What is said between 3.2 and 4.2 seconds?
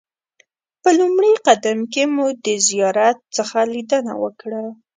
څخه لیدنه